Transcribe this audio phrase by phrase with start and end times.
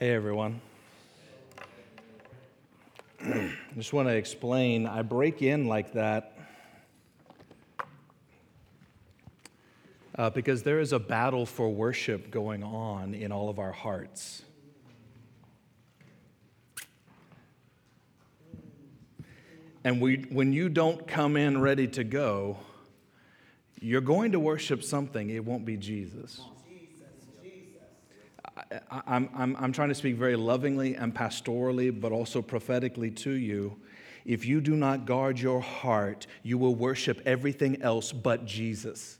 [0.00, 0.60] Hey, everyone.
[3.24, 4.88] I just want to explain.
[4.88, 6.36] I break in like that
[10.18, 14.42] uh, because there is a battle for worship going on in all of our hearts.
[19.84, 22.58] And we, when you don't come in ready to go,
[23.80, 26.40] you're going to worship something, it won't be Jesus.
[28.90, 33.76] I'm, I'm, I'm trying to speak very lovingly and pastorally, but also prophetically to you.
[34.24, 39.18] If you do not guard your heart, you will worship everything else but Jesus.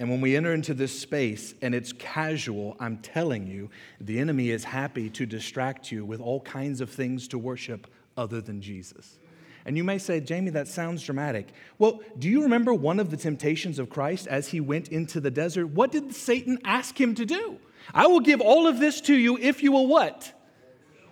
[0.00, 3.68] And when we enter into this space and it's casual, I'm telling you,
[4.00, 8.40] the enemy is happy to distract you with all kinds of things to worship other
[8.40, 9.18] than Jesus.
[9.68, 11.48] And you may say, Jamie, that sounds dramatic.
[11.78, 15.30] Well, do you remember one of the temptations of Christ as he went into the
[15.30, 15.66] desert?
[15.66, 17.58] What did Satan ask him to do?
[17.92, 20.32] I will give all of this to you if you will what?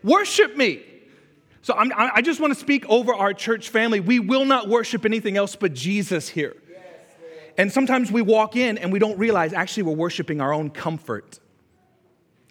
[0.03, 0.83] Worship me.
[1.61, 4.01] So I'm, i just want to speak over our church family.
[4.01, 6.57] We will not worship anything else but Jesus here.
[7.59, 11.41] And sometimes we walk in and we don't realize actually we're worshiping our own comfort.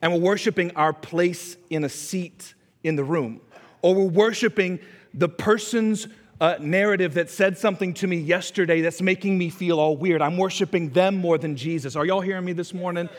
[0.03, 3.42] And we're worshiping our place in a seat in the room.
[3.81, 4.80] Or we're worshiping
[5.16, 6.08] the person's
[6.41, 10.21] uh, narrative that said something to me yesterday that's making me feel all weird.
[10.21, 11.95] I'm worshiping them more than Jesus.
[11.95, 13.09] Are y'all hearing me this morning?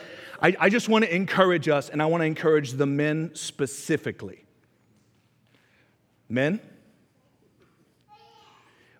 [0.41, 4.45] I, I just want to encourage us, and I want to encourage the men specifically.
[6.29, 6.59] Men,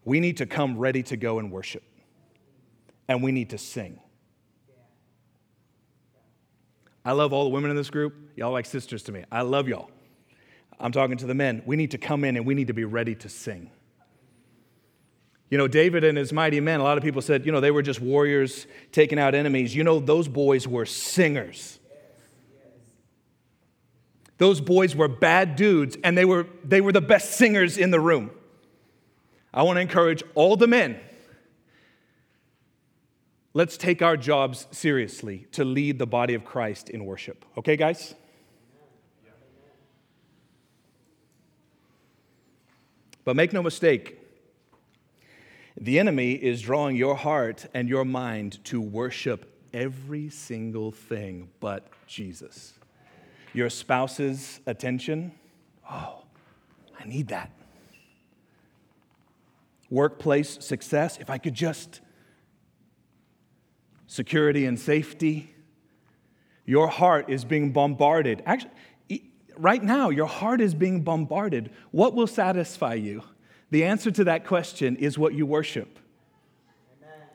[0.03, 1.83] we need to come ready to go and worship,
[3.07, 3.99] and we need to sing.
[7.05, 8.15] I love all the women in this group.
[8.35, 9.23] Y'all like sisters to me.
[9.31, 9.91] I love y'all.
[10.79, 11.63] I'm talking to the men.
[11.65, 13.71] We need to come in and we need to be ready to sing.
[15.49, 17.71] You know, David and his mighty men, a lot of people said, you know, they
[17.71, 19.73] were just warriors taking out enemies.
[19.73, 21.79] You know, those boys were singers.
[24.37, 27.99] Those boys were bad dudes, and they were, they were the best singers in the
[27.99, 28.29] room.
[29.53, 30.99] I want to encourage all the men.
[33.53, 37.43] Let's take our jobs seriously to lead the body of Christ in worship.
[37.57, 38.13] Okay, guys?
[43.27, 44.17] But make no mistake,
[45.75, 51.89] the enemy is drawing your heart and your mind to worship every single thing but
[52.07, 52.75] Jesus.
[53.51, 55.33] Your spouse's attention,
[55.91, 56.23] oh,
[56.97, 57.51] I need that.
[59.89, 61.99] Workplace success, if I could just,
[64.05, 65.53] security and safety.
[66.65, 68.41] Your heart is being bombarded.
[68.45, 68.71] Actually,
[69.59, 71.71] right now, your heart is being bombarded.
[71.91, 73.23] What will satisfy you?
[73.69, 75.99] The answer to that question is what you worship.
[77.01, 77.27] Amen.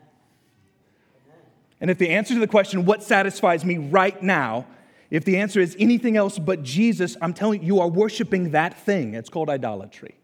[1.79, 4.65] And if the answer to the question, what satisfies me right now,
[5.11, 8.79] if the answer is anything else but Jesus, I'm telling you, you are worshiping that
[8.79, 9.13] thing.
[9.13, 10.15] It's called idolatry.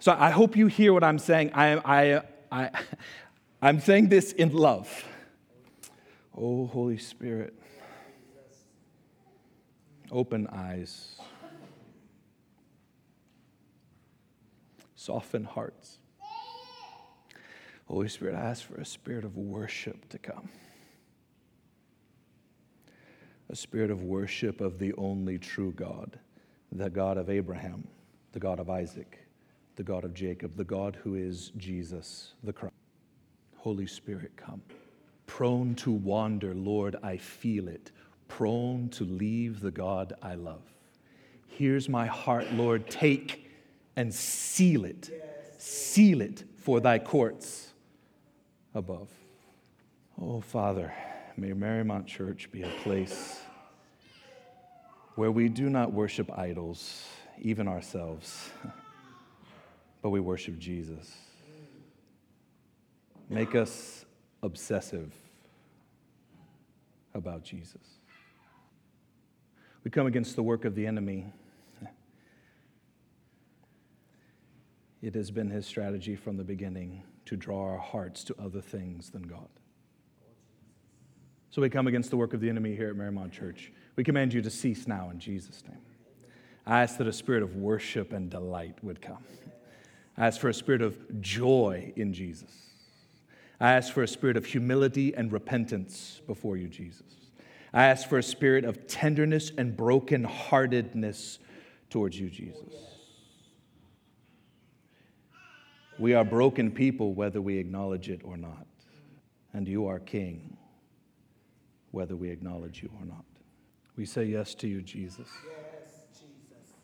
[0.00, 1.52] So I hope you hear what I'm saying.
[1.54, 2.22] I, I,
[2.52, 2.70] I,
[3.62, 5.04] I'm saying this in love.
[6.36, 7.58] Oh, Holy Spirit.
[10.10, 11.16] Open eyes.
[14.96, 15.98] Soften hearts.
[17.86, 20.48] Holy Spirit, I ask for a spirit of worship to come.
[23.50, 26.18] A spirit of worship of the only true God,
[26.70, 27.86] the God of Abraham,
[28.32, 29.26] the God of Isaac,
[29.76, 32.74] the God of Jacob, the God who is Jesus the Christ.
[33.56, 34.62] Holy Spirit, come.
[35.26, 37.90] Prone to wander, Lord, I feel it
[38.28, 40.62] prone to leave the God I love.
[41.48, 42.88] Here's my heart, Lord.
[42.88, 43.50] Take
[43.96, 45.10] and seal it.
[45.58, 47.72] Seal it for thy courts
[48.74, 49.08] above.
[50.20, 50.92] Oh, Father,
[51.36, 53.40] may Marymount Church be a place
[55.16, 57.04] where we do not worship idols,
[57.40, 58.50] even ourselves,
[60.02, 61.12] but we worship Jesus.
[63.28, 64.04] Make us
[64.42, 65.12] obsessive
[67.14, 67.97] about Jesus.
[69.88, 71.24] We come against the work of the enemy.
[75.00, 79.08] It has been his strategy from the beginning to draw our hearts to other things
[79.08, 79.48] than God.
[81.48, 83.72] So we come against the work of the enemy here at Marymount Church.
[83.96, 85.80] We command you to cease now in Jesus' name.
[86.66, 89.24] I ask that a spirit of worship and delight would come.
[90.18, 92.50] I ask for a spirit of joy in Jesus.
[93.58, 97.27] I ask for a spirit of humility and repentance before you, Jesus.
[97.72, 101.38] I ask for a spirit of tenderness and brokenheartedness
[101.90, 102.62] towards you, Jesus.
[105.98, 108.66] We are broken people whether we acknowledge it or not.
[109.52, 110.56] And you are King.
[111.90, 113.24] whether we acknowledge you or not.
[113.96, 115.28] We say yes to you, Jesus.
[115.46, 116.74] Yes, Jesus.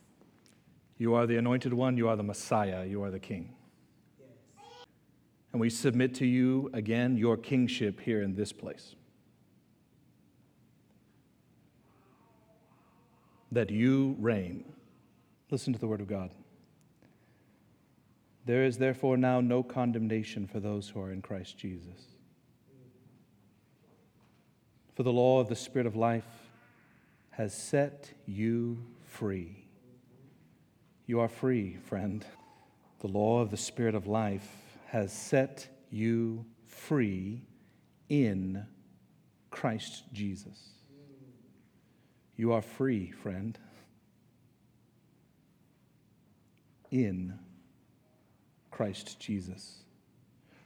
[0.99, 3.55] You are the anointed one, you are the Messiah, you are the King.
[4.19, 4.29] Yes.
[5.53, 8.95] And we submit to you again your kingship here in this place.
[13.55, 14.65] That you reign.
[15.49, 16.31] Listen to the word of God.
[18.47, 22.17] There is therefore now no condemnation for those who are in Christ Jesus.
[24.97, 26.27] For the law of the Spirit of life
[27.31, 29.65] has set you free.
[31.07, 32.25] You are free, friend.
[33.03, 37.43] The law of the Spirit of life has set you free
[38.09, 38.67] in
[39.51, 40.74] Christ Jesus.
[42.37, 43.59] You are free, friend,
[46.91, 47.39] in
[48.71, 49.85] Christ Jesus.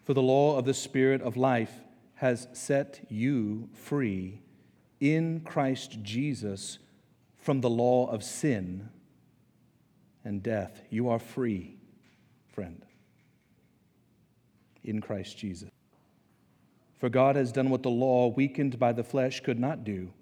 [0.05, 1.73] For the law of the Spirit of life
[2.15, 4.41] has set you free
[5.01, 6.79] in Christ Jesus
[7.37, 8.89] from the law of sin
[10.25, 10.83] and death.
[10.91, 11.77] You are free,
[12.53, 12.85] friend,
[14.83, 15.71] in Christ Jesus.
[16.99, 20.13] For God has done what the law, weakened by the flesh, could not do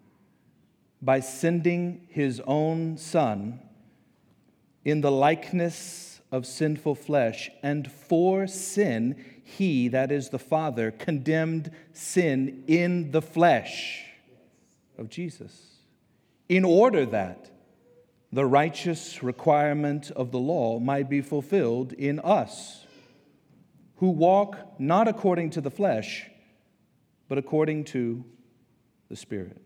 [1.01, 3.61] by sending his own Son
[4.85, 11.71] in the likeness of sinful flesh, and for sin, he, that is the Father, condemned
[11.93, 14.05] sin in the flesh
[14.99, 15.79] of Jesus,
[16.49, 17.51] in order that
[18.33, 22.85] the righteous requirement of the law might be fulfilled in us,
[23.97, 26.29] who walk not according to the flesh,
[27.29, 28.25] but according to
[29.09, 29.66] the Spirit.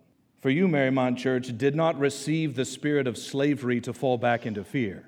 [0.41, 4.63] For you, Marymount Church, did not receive the spirit of slavery to fall back into
[4.63, 5.07] fear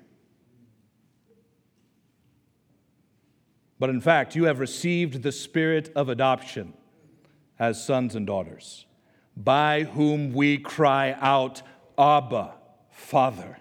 [3.78, 6.72] But in fact, you have received the spirit of adoption
[7.58, 8.86] as sons and daughters,
[9.36, 11.62] by whom we cry out,
[11.98, 12.54] Abba,
[12.90, 13.58] Father.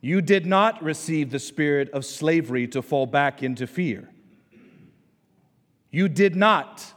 [0.00, 4.08] You did not receive the spirit of slavery to fall back into fear.
[5.90, 6.94] You did not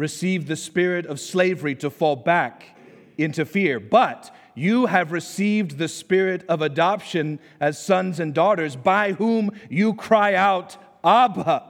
[0.00, 2.74] receive the spirit of slavery to fall back
[3.18, 9.12] into fear, but you have received the spirit of adoption as sons and daughters, by
[9.12, 11.62] whom you cry out, Abba,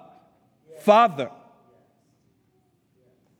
[0.79, 1.29] Father.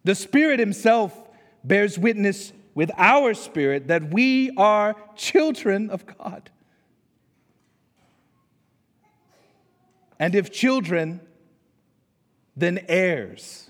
[0.03, 1.17] The Spirit Himself
[1.63, 6.51] bears witness with our spirit that we are children of God.
[10.19, 11.21] And if children,
[12.57, 13.70] then heirs.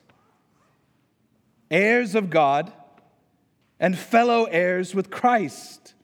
[1.70, 2.72] Heirs of God
[3.78, 5.94] and fellow heirs with Christ,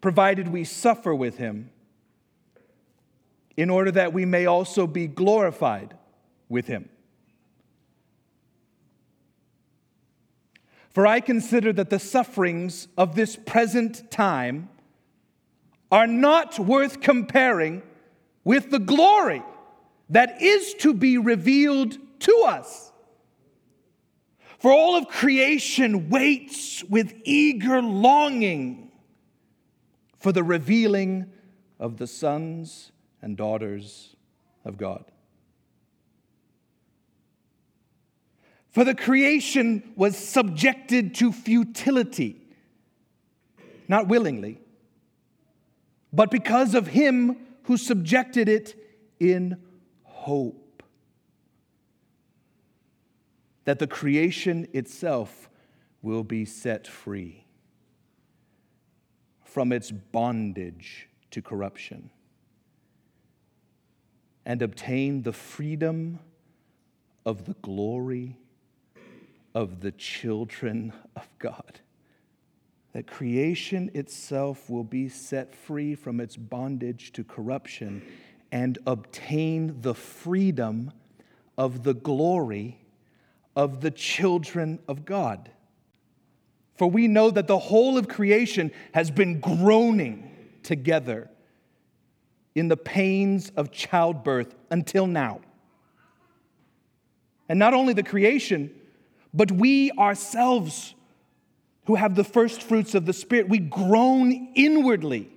[0.00, 1.70] provided we suffer with him,
[3.56, 5.94] in order that we may also be glorified
[6.48, 6.88] with him.
[10.90, 14.68] For I consider that the sufferings of this present time
[15.90, 17.82] are not worth comparing
[18.44, 19.42] with the glory
[20.10, 22.91] that is to be revealed to us.
[24.62, 28.92] For all of creation waits with eager longing
[30.20, 31.32] for the revealing
[31.80, 34.14] of the sons and daughters
[34.64, 35.04] of God.
[38.70, 42.40] For the creation was subjected to futility,
[43.88, 44.60] not willingly,
[46.12, 48.76] but because of him who subjected it
[49.18, 49.56] in
[50.04, 50.61] hope
[53.64, 55.48] that the creation itself
[56.02, 57.44] will be set free
[59.44, 62.10] from its bondage to corruption
[64.44, 66.18] and obtain the freedom
[67.24, 68.36] of the glory
[69.54, 71.80] of the children of God.
[72.92, 78.02] That creation itself will be set free from its bondage to corruption
[78.50, 80.92] and obtain the freedom
[81.56, 82.81] of the glory
[83.56, 85.50] of the children of God.
[86.76, 90.30] For we know that the whole of creation has been groaning
[90.62, 91.30] together
[92.54, 95.40] in the pains of childbirth until now.
[97.48, 98.74] And not only the creation,
[99.34, 100.94] but we ourselves
[101.86, 105.28] who have the first fruits of the Spirit, we groan inwardly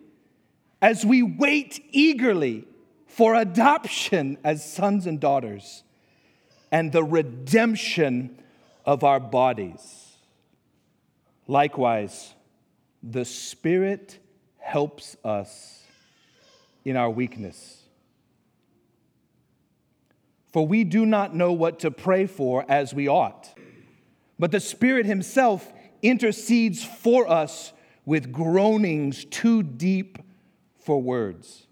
[0.81, 2.65] as we wait eagerly
[3.07, 5.84] for adoption as sons and daughters
[6.75, 8.37] and the redemption
[8.83, 10.17] of our bodies.
[11.47, 12.33] Likewise,
[13.01, 14.19] the Spirit
[14.57, 15.85] helps us
[16.83, 17.83] in our weakness.
[20.51, 23.57] For we do not know what to pray for as we ought,
[24.37, 27.71] but the Spirit Himself intercedes for us
[28.03, 30.17] with groanings too deep
[30.77, 31.67] for words.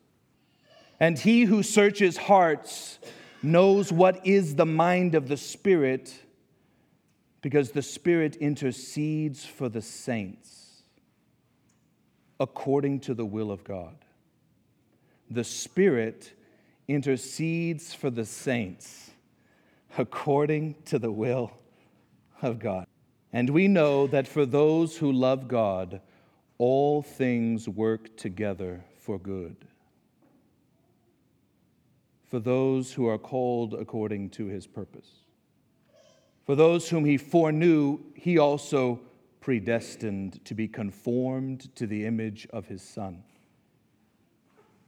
[0.97, 2.99] And He who searches hearts
[3.43, 6.13] knows what is the mind of the Spirit
[7.41, 10.83] because the Spirit intercedes for the saints
[12.39, 13.95] according to the will of God.
[15.29, 16.33] The Spirit
[16.87, 19.11] intercedes for the saints
[19.97, 21.51] according to the will
[22.41, 22.87] of God.
[23.31, 26.01] And we know that for those who love God,
[26.57, 29.55] all things work together for good.
[32.33, 35.07] For those who are called according to his purpose.
[36.47, 39.01] For those whom he foreknew, he also
[39.39, 43.21] predestined to be conformed to the image of his Son,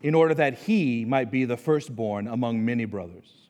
[0.01, 3.47] in order that he might be the firstborn among many brothers.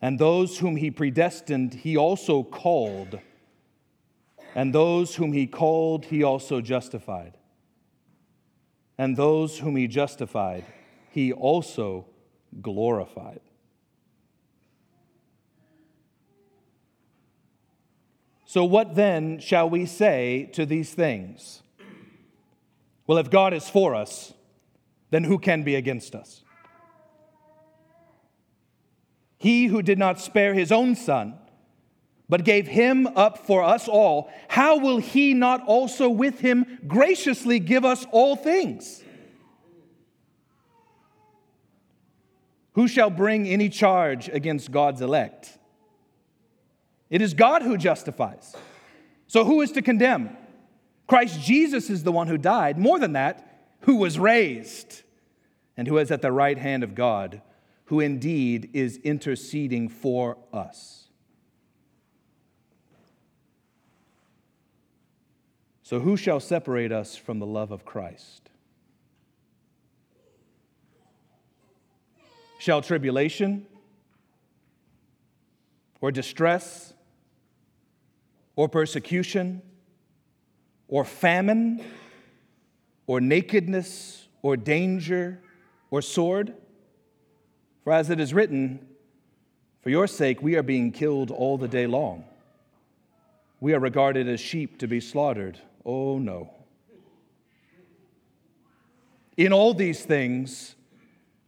[0.00, 3.18] And those whom he predestined, he also called.
[4.54, 7.36] And those whom he called, he also justified.
[8.96, 10.64] And those whom he justified,
[11.16, 12.04] he also
[12.60, 13.40] glorified.
[18.44, 21.62] So, what then shall we say to these things?
[23.06, 24.34] Well, if God is for us,
[25.08, 26.44] then who can be against us?
[29.38, 31.32] He who did not spare his own son,
[32.28, 37.58] but gave him up for us all, how will he not also with him graciously
[37.58, 39.02] give us all things?
[42.76, 45.58] Who shall bring any charge against God's elect?
[47.10, 48.54] It is God who justifies.
[49.26, 50.36] So who is to condemn?
[51.06, 52.78] Christ Jesus is the one who died.
[52.78, 55.02] More than that, who was raised
[55.76, 57.42] and who is at the right hand of God
[57.86, 61.08] who indeed is interceding for us.
[65.82, 68.50] So, who shall separate us from the love of Christ?
[72.66, 73.64] Shall tribulation
[76.00, 76.94] or distress
[78.56, 79.62] or persecution
[80.88, 81.80] or famine
[83.06, 85.40] or nakedness or danger
[85.92, 86.54] or sword?
[87.84, 88.84] For as it is written,
[89.82, 92.24] For your sake we are being killed all the day long.
[93.60, 95.56] We are regarded as sheep to be slaughtered.
[95.84, 96.50] Oh no.
[99.36, 100.74] In all these things,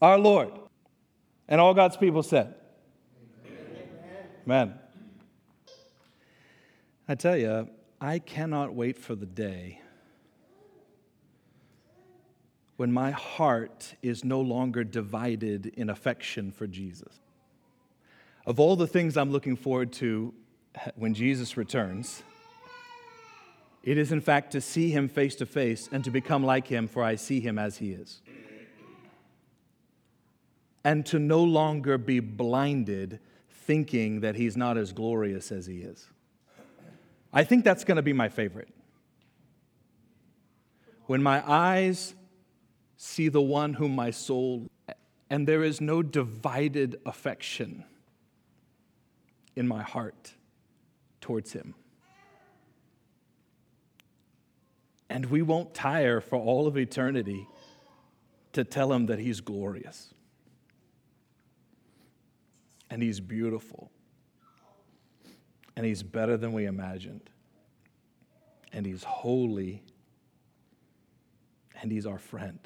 [0.00, 0.50] our Lord.
[1.48, 2.54] And all God's people said,
[4.46, 4.74] Amen.
[7.08, 7.68] I tell you,
[8.00, 9.80] I cannot wait for the day
[12.76, 17.20] when my heart is no longer divided in affection for Jesus.
[18.44, 20.34] Of all the things I'm looking forward to
[20.94, 22.22] when Jesus returns,
[23.82, 26.86] it is in fact to see him face to face and to become like him,
[26.86, 28.20] for I see him as he is.
[30.86, 33.18] And to no longer be blinded
[33.50, 36.06] thinking that he's not as glorious as he is.
[37.32, 38.68] I think that's going to be my favorite.
[41.06, 42.14] When my eyes
[42.96, 44.68] see the one whom my soul,
[45.28, 47.82] and there is no divided affection
[49.56, 50.34] in my heart
[51.20, 51.74] towards him.
[55.10, 57.48] And we won't tire for all of eternity
[58.52, 60.14] to tell him that he's glorious
[62.90, 63.90] and he's beautiful
[65.76, 67.28] and he's better than we imagined
[68.72, 69.82] and he's holy
[71.80, 72.58] and he's our friend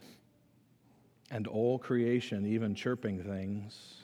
[1.31, 4.03] and all creation, even chirping things,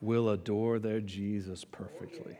[0.00, 2.38] will adore their Jesus perfectly.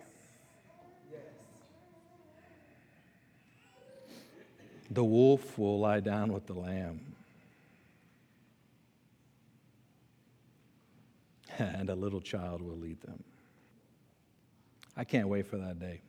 [4.90, 7.09] The wolf will lie down with the lamb.
[11.60, 13.22] And a little child will lead them.
[14.96, 16.00] I can't wait for that day.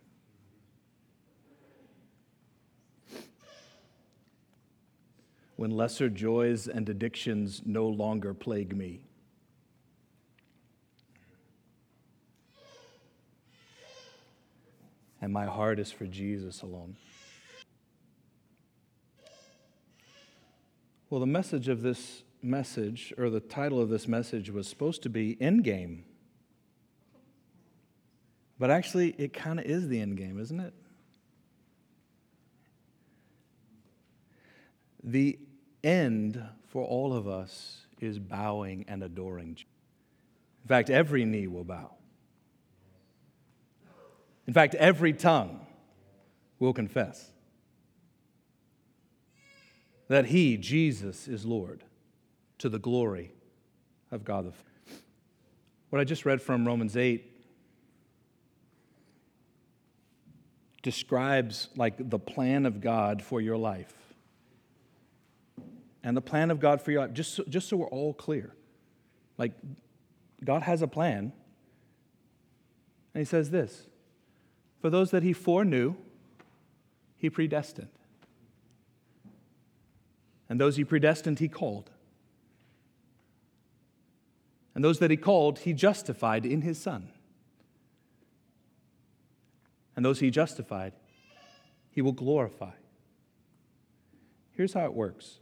[5.57, 9.01] When lesser joys and addictions no longer plague me.
[15.21, 16.95] And my heart is for Jesus alone.
[21.09, 25.09] Well, the message of this message, or the title of this message, was supposed to
[25.09, 26.03] be Endgame.
[28.59, 30.73] But actually, it kind of is the end game, isn't it?
[35.03, 35.39] The
[35.83, 39.57] end for all of us is bowing and adoring.
[40.63, 41.91] In fact, every knee will bow.
[44.45, 45.65] In fact, every tongue
[46.59, 47.31] will confess
[50.07, 51.83] that he, Jesus, is Lord
[52.61, 53.31] to the glory
[54.11, 54.99] of God the Father.
[55.89, 57.25] What I just read from Romans 8
[60.81, 63.93] describes like the plan of God for your life.
[66.03, 68.55] And the plan of God for your life, just so, just so we're all clear.
[69.37, 69.51] Like,
[70.43, 71.33] God has a plan.
[73.13, 73.87] And He says this
[74.81, 75.95] For those that He foreknew,
[77.17, 77.89] He predestined.
[80.51, 81.90] And those he predestined, he called.
[84.73, 87.09] And those that he called, he justified in his Son.
[89.95, 90.93] And those he justified,
[91.91, 92.71] he will glorify.
[94.51, 95.39] Here's how it works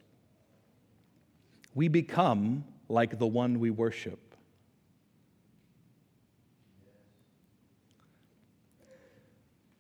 [1.76, 4.20] we become like the one we worship.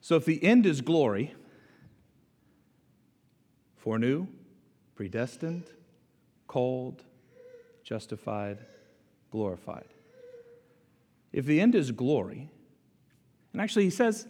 [0.02, 1.36] So if the end is glory,
[3.78, 4.28] foreknew,
[4.96, 5.66] predestined,
[6.48, 7.04] called,
[7.84, 8.58] justified,
[9.32, 9.88] glorified.
[11.32, 12.50] If the end is glory,
[13.54, 14.28] and actually he says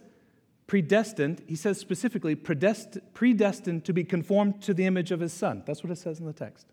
[0.66, 5.62] predestined, he says specifically predestined to be conformed to the image of his son.
[5.66, 6.66] That's what it says in the text.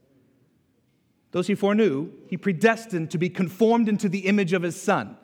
[1.32, 5.18] Those he foreknew, he predestined to be conformed into the image of his son.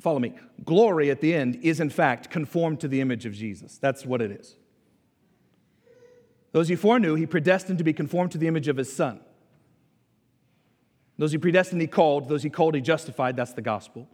[0.00, 0.34] Follow me.
[0.64, 3.78] Glory at the end is, in fact, conformed to the image of Jesus.
[3.78, 4.56] That's what it is.
[6.52, 9.20] Those he foreknew, he predestined to be conformed to the image of his son.
[11.18, 12.28] Those he predestined, he called.
[12.28, 13.36] Those he called, he justified.
[13.36, 14.08] That's the gospel.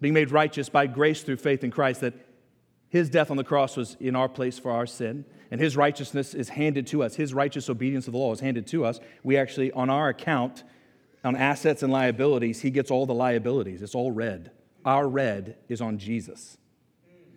[0.00, 2.14] Being made righteous by grace through faith in Christ, that
[2.88, 6.34] his death on the cross was in our place for our sin, and his righteousness
[6.34, 7.14] is handed to us.
[7.14, 9.00] His righteous obedience of the law is handed to us.
[9.22, 10.64] We actually, on our account,
[11.24, 13.80] on assets and liabilities, he gets all the liabilities.
[13.80, 14.50] It's all red.
[14.84, 16.58] Our red is on Jesus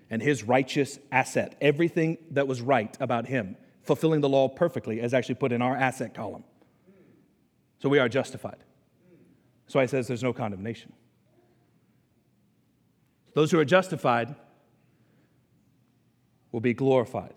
[0.09, 1.55] and his righteous asset.
[1.61, 5.75] Everything that was right about him fulfilling the law perfectly is actually put in our
[5.75, 6.43] asset column.
[7.79, 8.57] So we are justified.
[9.67, 10.93] So I says there's no condemnation.
[13.33, 14.35] Those who are justified
[16.51, 17.33] will be glorified.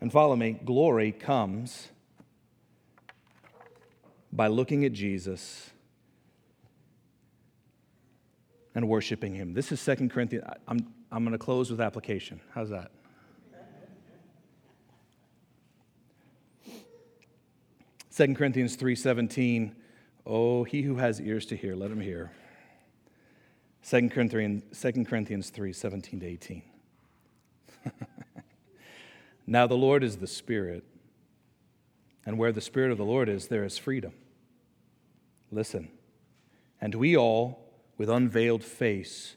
[0.00, 1.88] And follow me, glory comes
[4.32, 5.70] by looking at Jesus
[8.74, 9.52] and worshiping him.
[9.52, 10.44] This is Second Corinthians.
[10.66, 12.40] I'm, I'm going to close with application.
[12.54, 12.90] How's that?
[18.12, 19.72] Second Corinthians 3:17
[20.26, 22.30] Oh he who has ears to hear let him hear.
[23.88, 26.62] 2 Corinthians 2 Corinthians 3:17 to 18
[29.46, 30.84] Now the Lord is the Spirit
[32.26, 34.12] and where the Spirit of the Lord is there is freedom.
[35.50, 35.88] Listen.
[36.82, 39.36] And we all with unveiled face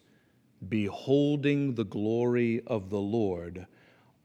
[0.68, 3.68] beholding the glory of the Lord,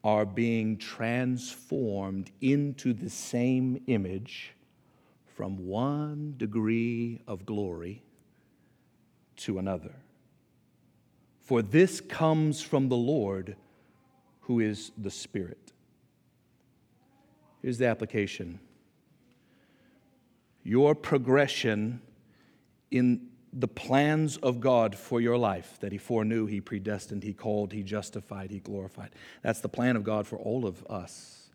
[0.02, 4.54] are being transformed into the same image
[5.36, 8.02] from one degree of glory
[9.36, 9.94] to another.
[11.40, 13.56] For this comes from the Lord,
[14.42, 15.72] who is the Spirit.
[17.62, 18.60] Here's the application
[20.62, 22.00] your progression
[22.90, 27.72] in the plans of God for your life that He foreknew, He predestined, He called,
[27.72, 29.10] He justified, He glorified.
[29.42, 31.50] That's the plan of God for all of us.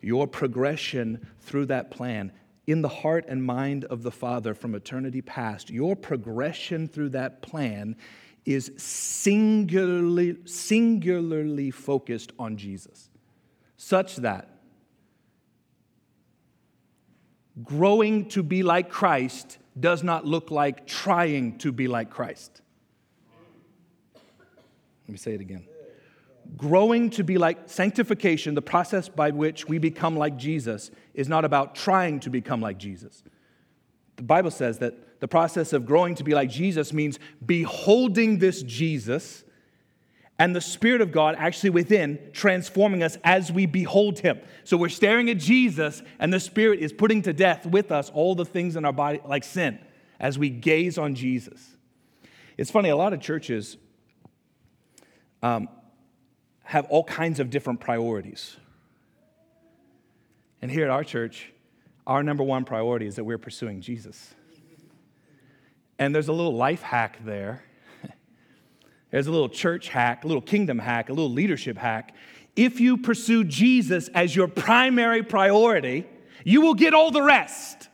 [0.00, 2.32] Your progression through that plan
[2.66, 7.42] in the heart and mind of the Father from eternity past, your progression through that
[7.42, 7.96] plan
[8.44, 13.08] is singularly, singularly focused on Jesus,
[13.76, 14.48] such that
[17.62, 22.60] growing to be like Christ does not look like trying to be like Christ.
[25.06, 25.64] Let me say it again.
[26.56, 31.44] Growing to be like sanctification, the process by which we become like Jesus, is not
[31.44, 33.22] about trying to become like Jesus.
[34.16, 38.62] The Bible says that the process of growing to be like Jesus means beholding this
[38.62, 39.44] Jesus
[40.38, 44.40] and the Spirit of God actually within transforming us as we behold Him.
[44.64, 48.34] So we're staring at Jesus, and the Spirit is putting to death with us all
[48.34, 49.78] the things in our body, like sin,
[50.18, 51.76] as we gaze on Jesus.
[52.56, 53.76] It's funny, a lot of churches
[55.42, 55.68] um,
[56.64, 58.56] have all kinds of different priorities.
[60.60, 61.52] And here at our church,
[62.06, 64.34] our number one priority is that we're pursuing Jesus.
[65.98, 67.64] And there's a little life hack there
[69.12, 72.14] there's a little church hack, a little kingdom hack, a little leadership hack.
[72.56, 76.06] If you pursue Jesus as your primary priority,
[76.44, 77.88] you will get all the rest.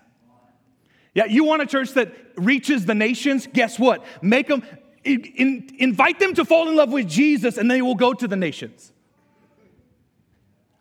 [1.14, 3.48] Yeah, you want a church that reaches the nations?
[3.52, 4.04] Guess what?
[4.22, 4.62] Make them,
[5.02, 8.36] in, invite them to fall in love with Jesus, and they will go to the
[8.36, 8.92] nations.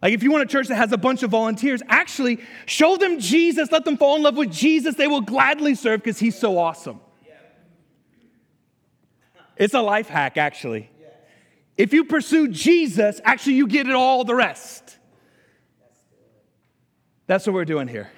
[0.04, 3.20] Like, if you want a church that has a bunch of volunteers, actually show them
[3.20, 4.94] Jesus, let them fall in love with Jesus.
[4.94, 7.00] They will gladly serve because he's so awesome.
[9.58, 10.90] It's a life hack, actually.
[11.78, 14.98] If you pursue Jesus, actually, you get it all the rest.
[17.28, 18.10] That's what we're doing here.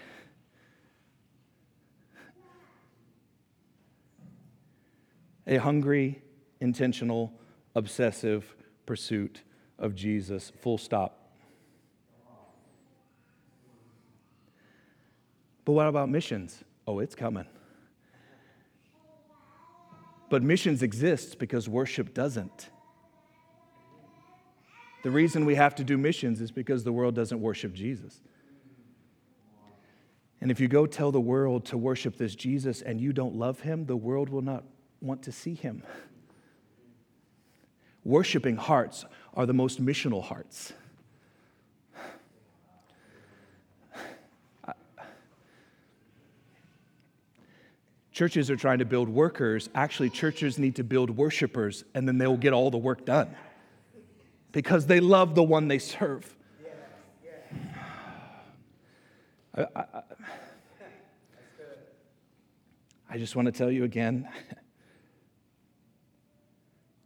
[5.47, 6.21] A hungry,
[6.61, 7.33] intentional,
[7.75, 9.43] obsessive pursuit
[9.79, 11.15] of Jesus, full stop.
[15.65, 16.63] But what about missions?
[16.87, 17.45] Oh, it's coming.
[20.29, 22.69] But missions exists because worship doesn't.
[25.03, 28.21] The reason we have to do missions is because the world doesn't worship Jesus.
[30.41, 33.61] And if you go tell the world to worship this Jesus and you don't love
[33.61, 34.63] him, the world will not
[35.01, 35.83] want to see him.
[38.03, 40.73] Worshipping hearts are the most missional hearts.
[48.19, 49.69] Churches are trying to build workers.
[49.73, 53.33] Actually, churches need to build worshipers, and then they'll get all the work done
[54.51, 56.35] because they love the one they serve.
[59.55, 59.85] I, I,
[63.09, 64.27] I just want to tell you again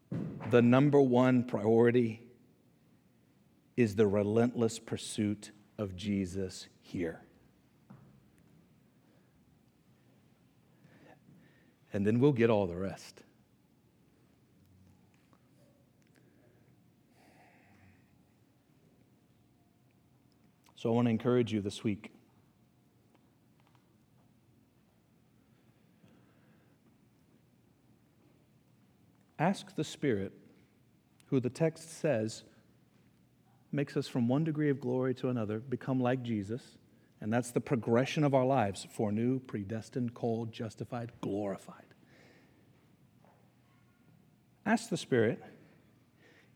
[0.50, 2.24] the number one priority
[3.78, 7.22] is the relentless pursuit of Jesus here.
[11.94, 13.22] And then we'll get all the rest.
[20.76, 22.12] So I want to encourage you this week.
[29.40, 30.34] Ask the Spirit,
[31.28, 32.44] who the text says
[33.72, 36.62] makes us from one degree of glory to another, become like Jesus
[37.24, 41.83] and that's the progression of our lives foreknew, predestined, called, justified, glorified.
[44.66, 45.42] Ask the Spirit,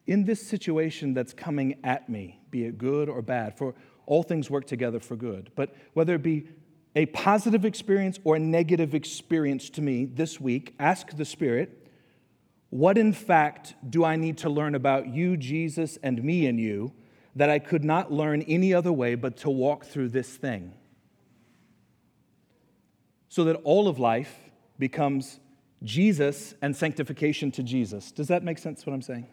[0.05, 4.49] in this situation that's coming at me, be it good or bad, for all things
[4.49, 6.47] work together for good, but whether it be
[6.95, 11.89] a positive experience or a negative experience to me this week, ask the Spirit,
[12.69, 16.93] what in fact do I need to learn about you, Jesus, and me and you?
[17.37, 20.73] that I could not learn any other way but to walk through this thing.
[23.29, 24.35] So that all of life
[24.79, 25.39] becomes
[25.83, 28.11] Jesus and sanctification to Jesus.
[28.11, 29.27] Does that make sense what I'm saying?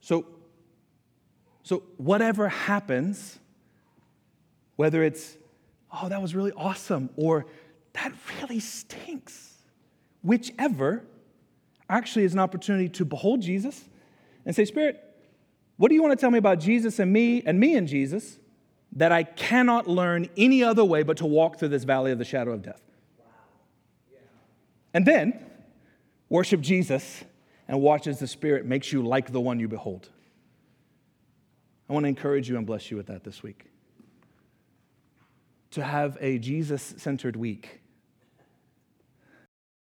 [0.00, 0.26] So,
[1.62, 3.38] so whatever happens,
[4.76, 5.36] whether it's,
[5.92, 7.46] oh, that was really awesome, or
[7.94, 9.54] that really stinks,
[10.22, 11.04] whichever
[11.90, 13.84] actually is an opportunity to behold Jesus
[14.46, 15.02] and say, Spirit,
[15.76, 18.38] what do you want to tell me about Jesus and me and me and Jesus
[18.92, 22.24] that I cannot learn any other way but to walk through this valley of the
[22.24, 22.82] shadow of death?
[24.94, 25.44] And then
[26.28, 27.24] worship Jesus
[27.66, 30.08] and watch as the Spirit makes you like the one you behold.
[31.88, 33.64] I want to encourage you and bless you with that this week.
[35.72, 37.80] To have a Jesus centered week